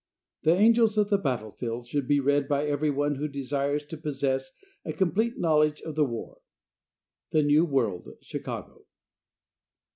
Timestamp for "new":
7.43-7.65